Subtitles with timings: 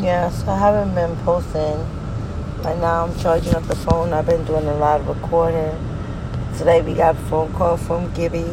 [0.00, 1.76] Yeah, so I haven't been posting.
[2.62, 4.12] Right now I'm charging up the phone.
[4.12, 5.74] I've been doing a lot of recording.
[6.56, 8.46] Today we got a phone call from Gibby.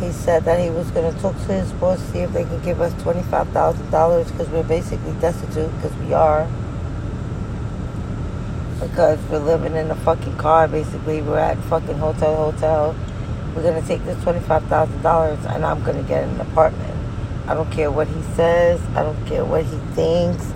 [0.00, 2.62] He said that he was going to talk to his boss, see if they can
[2.62, 6.48] give us $25,000 because we're basically destitute because we are.
[8.80, 11.20] Because we're living in a fucking car, basically.
[11.20, 12.96] We're at fucking hotel, hotel.
[13.54, 16.93] We're going to take this $25,000 and I'm going to get an apartment.
[17.46, 18.80] I don't care what he says.
[18.96, 20.52] I don't care what he thinks.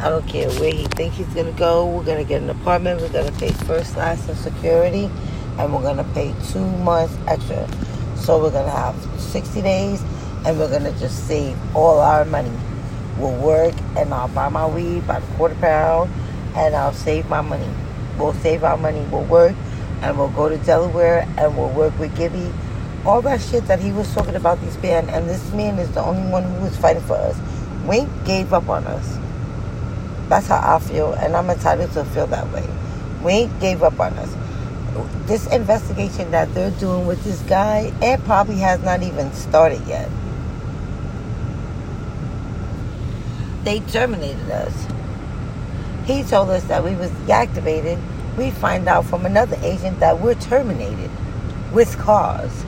[0.00, 1.86] I don't care where he thinks he's gonna go.
[1.86, 3.00] We're gonna get an apartment.
[3.00, 5.10] We're gonna pay first class and security,
[5.58, 7.66] and we're gonna pay two months extra.
[8.16, 10.02] So we're gonna have 60 days,
[10.44, 12.52] and we're gonna just save all our money.
[13.18, 16.10] We'll work, and I'll buy my weed by the quarter pound,
[16.54, 17.68] and I'll save my money.
[18.18, 19.06] We'll save our money.
[19.10, 19.54] We'll work,
[20.02, 22.52] and we'll go to Delaware, and we'll work with Gibby
[23.06, 26.02] all that shit that he was talking about these men, and this man is the
[26.02, 27.38] only one who was fighting for us.
[27.86, 29.18] Wink gave up on us.
[30.28, 32.68] That's how I feel, and I'm entitled to feel that way.
[33.22, 34.34] Wink gave up on us.
[35.26, 40.10] This investigation that they're doing with this guy, it probably has not even started yet.
[43.62, 44.86] They terminated us.
[46.06, 48.00] He told us that we was deactivated.
[48.36, 51.10] We find out from another agent that we're terminated
[51.72, 52.64] with cause.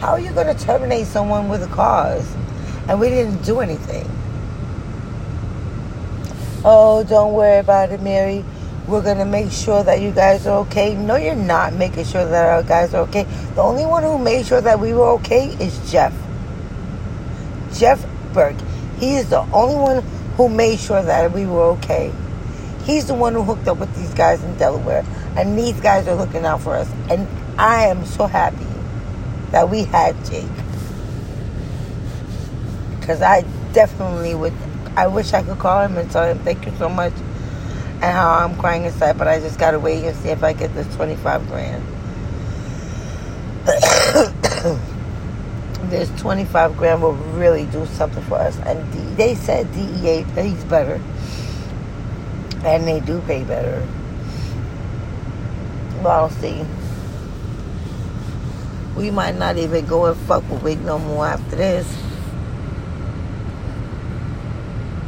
[0.00, 2.30] How are you going to terminate someone with a cause?
[2.86, 4.06] And we didn't do anything.
[6.64, 8.44] Oh, don't worry about it, Mary.
[8.86, 10.94] We're going to make sure that you guys are okay.
[10.94, 13.22] No, you're not making sure that our guys are okay.
[13.54, 16.12] The only one who made sure that we were okay is Jeff.
[17.72, 18.56] Jeff Burke.
[19.00, 20.02] He is the only one
[20.36, 22.12] who made sure that we were okay.
[22.84, 25.06] He's the one who hooked up with these guys in Delaware.
[25.36, 26.92] And these guys are looking out for us.
[27.08, 27.26] And
[27.58, 28.65] I am so happy
[29.50, 30.44] that we had Jake.
[32.98, 34.54] Because I definitely would,
[34.96, 37.12] I wish I could call him and tell him thank you so much
[38.02, 40.74] and how I'm crying inside, but I just gotta wait and see if I get
[40.74, 41.82] this 25 grand.
[45.90, 48.58] this 25 grand will really do something for us.
[48.58, 51.00] And they said DEA pays better.
[52.64, 53.86] And they do pay better.
[56.02, 56.64] Well, I'll see
[58.96, 61.86] we might not even go and fuck with Wig no more after this.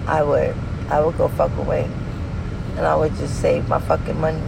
[0.06, 0.54] I would.
[0.90, 1.90] I would go fuck away.
[2.76, 4.42] And I would just save my fucking money.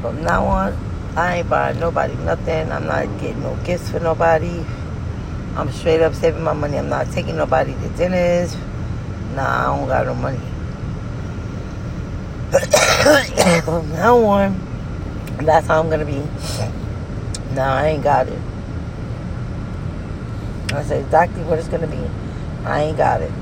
[0.00, 0.76] From now on,
[1.14, 2.72] I ain't buying nobody nothing.
[2.72, 4.64] I'm not getting no gifts for nobody.
[5.54, 6.78] I'm straight up saving my money.
[6.78, 8.56] I'm not taking nobody to dinners.
[9.34, 10.51] Nah, I don't got no money.
[12.52, 16.22] From now on, that's how I'm gonna be.
[17.54, 18.38] Nah, I ain't got it.
[20.74, 22.10] I said exactly what it's gonna be.
[22.66, 23.32] I ain't got it.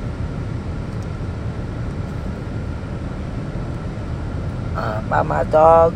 [4.76, 5.92] Uh, buy my dog.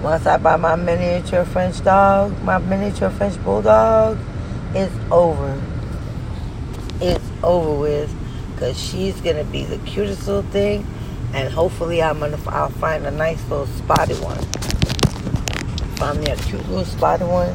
[0.00, 4.16] Once I buy my miniature French dog, my miniature French bulldog,
[4.74, 5.60] it's over.
[7.00, 8.14] It's over with.
[8.54, 10.86] Because she's going to be the cutest little thing
[11.34, 14.42] and hopefully I'm gonna I'll find a nice little spotted one.
[15.96, 17.54] Find me a cute little spotted one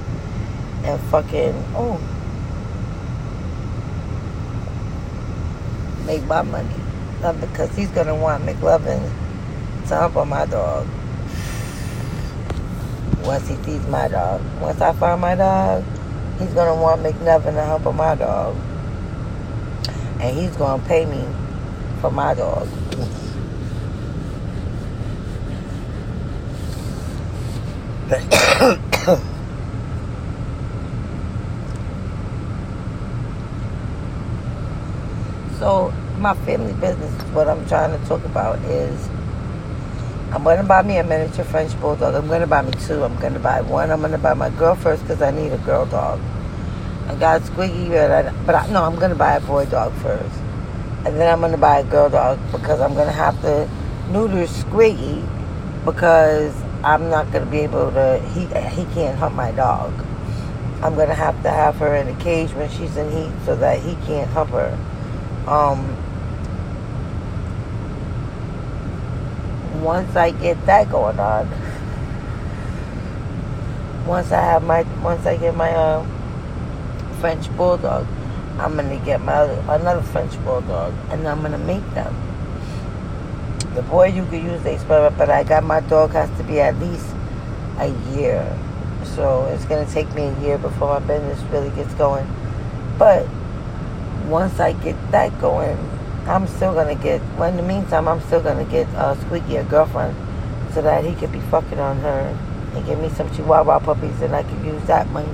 [0.84, 2.00] and fucking oh
[6.06, 6.70] make my money.
[7.22, 9.02] Not because he's gonna want McLovin
[9.88, 10.88] to hump on my dog.
[13.24, 14.42] Once he sees my dog.
[14.62, 15.84] Once I find my dog,
[16.40, 18.56] he's gonna want McLovin to hump on my dog.
[20.20, 21.24] And he's gonna pay me
[22.02, 22.68] for my dog.
[35.60, 39.10] so my family business, what I'm trying to talk about is
[40.32, 42.16] I'm going to buy me a miniature French bulldog.
[42.16, 43.04] I'm going to buy me two.
[43.04, 43.92] I'm going to buy one.
[43.92, 46.20] I'm going to buy my girl first because I need a girl dog.
[47.08, 49.94] I got Squiggy, but I, but I, no, I'm going to buy a boy dog
[50.02, 50.40] first,
[51.06, 53.70] and then I'm going to buy a girl dog because I'm going to have to
[54.10, 55.28] neuter Squiggy
[55.86, 58.20] because I'm not gonna be able to.
[58.34, 59.94] He he can't hunt my dog.
[60.82, 63.80] I'm gonna have to have her in a cage when she's in heat so that
[63.80, 64.78] he can't hump her.
[65.48, 65.96] Um,
[69.82, 71.48] once I get that going on,
[74.06, 76.06] once I have my, once I get my uh,
[77.22, 78.06] French bulldog,
[78.58, 82.33] I'm gonna get my another French bulldog, and I'm gonna make them.
[83.76, 86.60] The boy you could use the experiment, but I got my dog has to be
[86.60, 87.08] at least
[87.80, 88.46] a year.
[89.04, 92.28] So it's gonna take me a year before my business really gets going.
[93.00, 93.28] But
[94.28, 95.78] once I get that going,
[96.28, 97.22] I'm still gonna get.
[97.38, 100.16] Well, in the meantime, I'm still gonna get uh, Squeaky a girlfriend,
[100.74, 102.38] so that he could be fucking on her
[102.76, 105.28] and give me some Chihuahua puppies, and I can use that money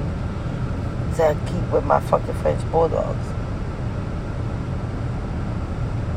[1.18, 3.39] to keep with my fucking French bulldogs.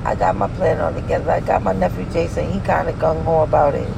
[0.04, 1.30] I got my plan all together.
[1.30, 2.52] I got my nephew Jason.
[2.52, 3.88] He kind of gung ho about it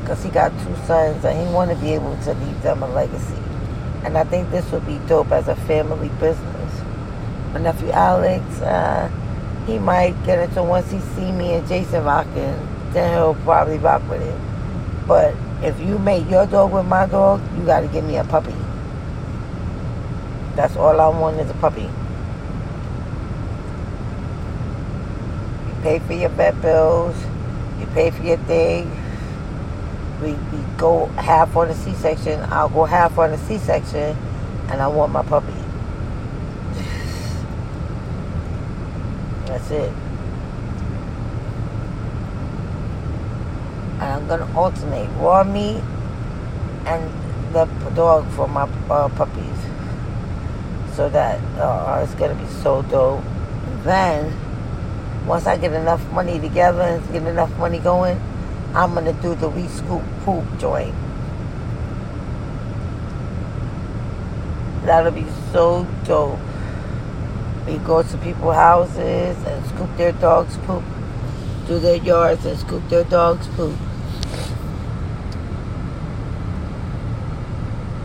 [0.00, 2.88] because he got two sons and he want to be able to leave them a
[2.88, 3.36] legacy.
[4.04, 6.82] And I think this would be dope as a family business.
[7.52, 9.10] My nephew Alex, uh,
[9.66, 12.56] he might get into once he see me and Jason rocking,
[12.92, 14.40] then he'll probably rock with it.
[15.06, 18.24] But if you make your dog with my dog, you got to give me a
[18.24, 18.54] puppy.
[20.56, 21.90] That's all I want is a puppy.
[25.82, 27.16] Pay for your vet bills,
[27.78, 28.90] you pay for your thing.
[30.22, 34.16] We, we go half on the C-section, I'll go half on the C-section,
[34.68, 35.52] and I want my puppy.
[39.46, 39.92] That's it.
[43.94, 45.82] And I'm gonna alternate raw meat
[46.86, 47.10] and
[47.52, 49.58] the dog for my uh, puppies,
[50.94, 53.24] so that uh, it's gonna be so dope.
[53.82, 54.32] Then
[55.30, 58.20] once I get enough money together and get enough money going,
[58.74, 60.92] I'm gonna do the we scoop poop joint.
[64.84, 66.40] That'll be so dope.
[67.64, 70.82] We go to people's houses and scoop their dogs' poop,
[71.68, 73.76] do their yards and scoop their dogs' poop.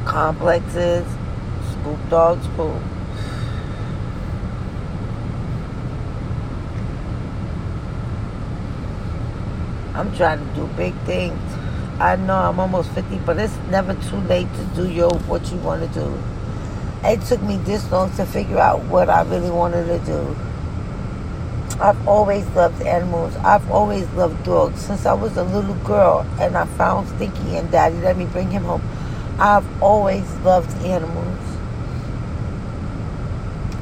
[0.06, 1.08] Complexes,
[1.72, 2.95] scoop dogs' poop.
[9.96, 11.40] I'm trying to do big things.
[12.00, 15.58] I know I'm almost 50, but it's never too late to do your what you
[15.60, 16.22] want to do.
[17.06, 20.36] It took me this long to figure out what I really wanted to do.
[21.80, 23.36] I've always loved animals.
[23.38, 27.72] I've always loved dogs since I was a little girl and I found Stinky and
[27.72, 28.82] Daddy let me bring him home.
[29.40, 31.40] I've always loved animals.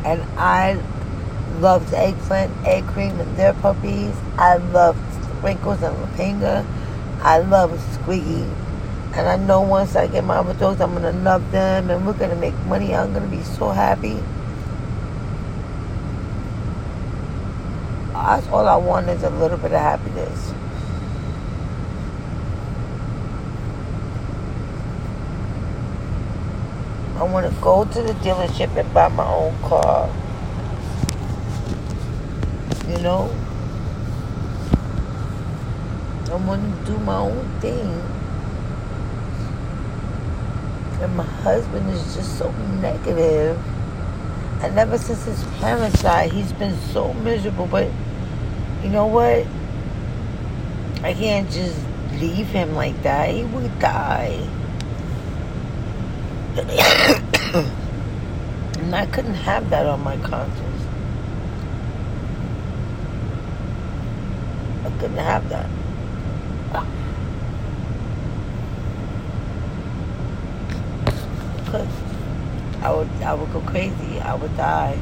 [0.05, 0.79] And I
[1.59, 4.15] loved eggplant, egg cream, and their puppies.
[4.37, 5.12] I loved
[5.43, 6.65] Sprinkles and Lapinga.
[7.21, 8.47] I love Squeaky.
[9.13, 12.07] And I know once I get my other dogs, I'm going to love them and
[12.07, 12.95] we're going to make money.
[12.95, 14.23] I'm going to be so happy.
[18.13, 20.53] That's all I want is a little bit of happiness.
[27.17, 30.09] I want to go to the dealership and buy my own car.
[32.87, 33.52] You know?
[36.33, 38.01] I want to do my own thing.
[40.99, 42.51] And my husband is just so
[42.81, 43.55] negative.
[44.63, 47.67] And ever since his parents died, he's been so miserable.
[47.67, 47.91] But
[48.81, 49.45] you know what?
[51.03, 51.79] I can't just
[52.13, 53.29] leave him like that.
[53.29, 54.31] He would die.
[58.79, 60.83] and I couldn't have that on my conscience.
[64.83, 65.69] I couldn't have that.
[72.83, 74.19] I would I would go crazy.
[74.19, 74.99] I would die.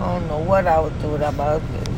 [0.00, 1.88] I don't know what I would do without my husband.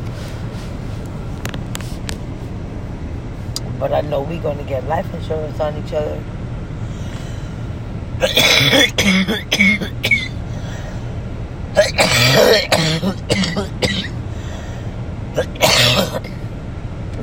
[3.81, 6.23] But I know we're gonna get life insurance on each other.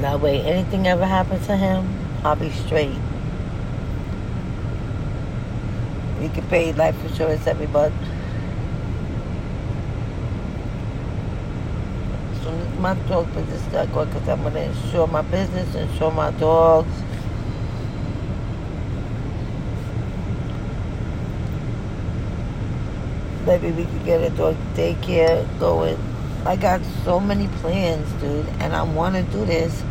[0.06, 1.90] That way, anything ever happens to him,
[2.24, 2.96] I'll be straight.
[6.22, 7.96] We can pay life insurance every month.
[12.44, 16.12] Soon as my dog business start going, because I'm going to insure my business, insure
[16.12, 17.02] my dogs.
[23.48, 25.98] Maybe we could get a dog daycare going.
[26.46, 29.84] I got so many plans, dude, and I want to do this,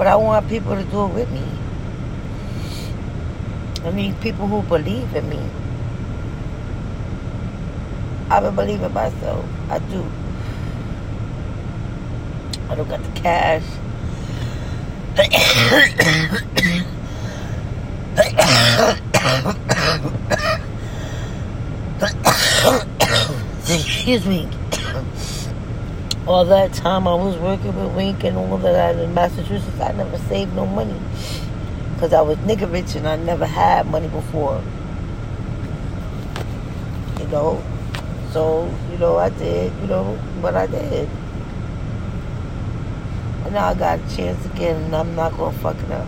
[0.00, 1.44] but I want people to do it with me.
[3.84, 5.38] I need people who believe in me.
[8.30, 9.44] I don't believe in myself.
[9.68, 10.02] I do.
[12.70, 13.62] I don't got the cash.
[23.68, 24.48] Excuse me
[26.30, 30.16] all that time I was working with Wink and all that in Massachusetts, I never
[30.16, 30.98] saved no money.
[31.94, 34.62] Because I was nigga rich and I never had money before.
[37.18, 37.62] You know?
[38.30, 41.08] So, you know, I did, you know, what I did.
[43.44, 46.06] And now I got a chance again and I'm not going to fuck it up.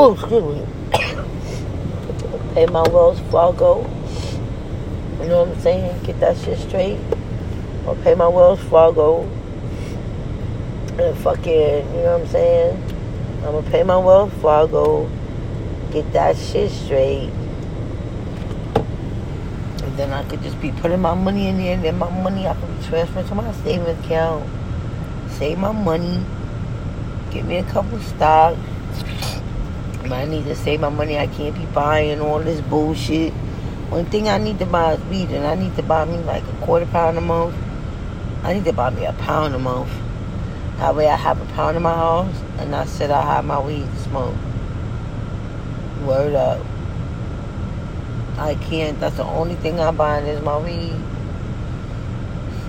[0.00, 0.64] Oh, excuse me.
[2.54, 3.82] Pay my Wells Fargo.
[5.20, 6.02] You know what I'm saying?
[6.04, 6.98] Get that shit straight.
[7.86, 9.28] Or pay my Wells Fargo.
[10.98, 12.82] And fucking, you know what I'm saying?
[13.44, 15.10] I'm gonna pay my Wells Fargo.
[15.92, 17.30] Get that shit straight.
[19.82, 22.46] And then I could just be putting my money in there, and then my money
[22.46, 24.48] I could be transferring to my savings account.
[25.32, 26.24] Save my money.
[27.30, 28.58] Get me a couple stocks.
[30.12, 31.18] I need to save my money.
[31.18, 33.32] I can't be buying all this bullshit.
[33.90, 36.44] One thing I need to buy is weed, and I need to buy me like
[36.44, 37.56] a quarter pound a month.
[38.42, 39.90] I need to buy me a pound a month.
[40.78, 43.60] That way I have a pound in my house, and I said I have my
[43.60, 44.36] weed to smoke.
[46.06, 46.64] Word up.
[48.38, 48.98] I can't.
[48.98, 50.96] That's the only thing I'm buying is my weed.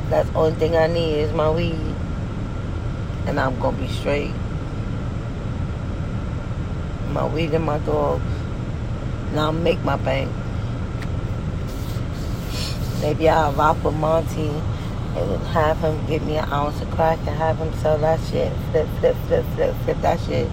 [0.10, 1.96] That's the only thing I need is my weed.
[3.26, 4.34] And I'm going to be straight.
[7.14, 8.22] My weed and my dog.
[9.34, 10.32] Now I'll make my bank.
[13.02, 14.50] Maybe I'll rock with Monty
[15.18, 18.54] and have him give me an ounce of crack and have him sell that shit.
[18.72, 20.50] Flip, flip, flip, flip, flip that shit.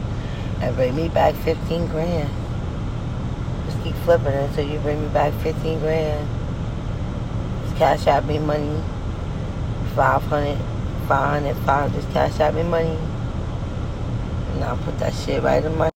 [0.61, 2.29] And bring me back 15 grand.
[3.67, 6.29] Just keep flipping until you bring me back 15 grand.
[7.63, 8.83] Just cash out me money.
[9.95, 10.59] 500,
[11.07, 11.93] 500, 500.
[11.95, 12.99] Just cash out me money.
[14.55, 15.87] And I'll put that shit right in my